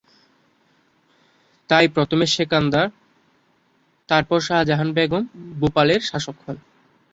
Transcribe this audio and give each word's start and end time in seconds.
তাই 1.69 1.85
প্রথমে 1.87 2.25
সিকান্দার 2.27 2.87
তারপর 4.09 4.37
শাহজাহান 4.47 4.89
বেগম 4.97 5.23
ভোপালের 5.59 6.01
শাসক 6.01 6.37
হন। 6.45 6.57